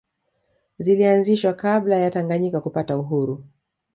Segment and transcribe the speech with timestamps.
[0.79, 3.45] Zilianzishwa kabla ya Tanganyika kupata uhuru